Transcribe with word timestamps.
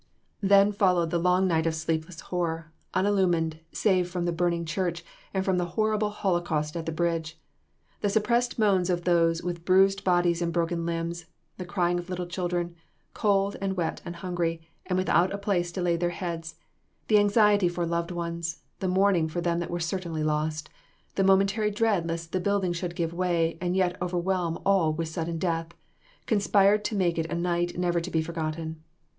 Then 0.41 0.71
followed 0.71 1.11
the 1.11 1.19
long 1.19 1.47
night 1.47 1.67
of 1.67 1.75
sleepless 1.75 2.21
horror, 2.21 2.71
unillumined, 2.95 3.59
save 3.71 4.09
from 4.09 4.25
the 4.25 4.31
burning 4.31 4.65
church, 4.65 5.05
and 5.31 5.45
from 5.45 5.59
the 5.59 5.65
horrible 5.77 6.09
holocaust 6.09 6.75
at 6.75 6.87
the 6.87 6.91
bridge. 6.91 7.39
The 7.99 8.09
suppressed 8.09 8.57
moans 8.57 8.89
of 8.89 9.03
those 9.03 9.43
with 9.43 9.63
bruised 9.63 10.03
bodies 10.03 10.41
and 10.41 10.51
broken 10.51 10.87
limbs, 10.87 11.25
the 11.59 11.65
crying 11.65 11.99
of 11.99 12.09
little 12.09 12.25
children, 12.25 12.75
cold 13.13 13.57
and 13.61 13.77
wet 13.77 14.01
and 14.03 14.15
hungry, 14.15 14.67
and 14.87 14.97
without 14.97 15.31
a 15.31 15.37
place 15.37 15.71
to 15.73 15.83
lay 15.83 15.97
their 15.97 16.09
heads, 16.09 16.55
the 17.07 17.19
anxiety 17.19 17.69
for 17.69 17.85
loved 17.85 18.09
ones, 18.09 18.63
the 18.79 18.87
mourning 18.87 19.27
for 19.27 19.39
them 19.39 19.59
that 19.59 19.69
were 19.69 19.79
certainly 19.79 20.23
lost, 20.23 20.67
the 21.13 21.23
momentary 21.23 21.69
dread 21.69 22.07
lest 22.07 22.31
the 22.31 22.39
building 22.39 22.73
should 22.73 22.95
give 22.95 23.13
way 23.13 23.55
and 23.61 23.75
yet 23.75 24.01
overwhelm 24.01 24.57
all 24.65 24.91
with 24.91 25.09
sudden 25.09 25.37
death, 25.37 25.75
conspired 26.25 26.83
to 26.83 26.95
make 26.95 27.19
it 27.19 27.31
a 27.31 27.35
night 27.35 27.77
never 27.77 28.01
to 28.01 28.09
be 28.09 28.23
forgotten. 28.23 28.81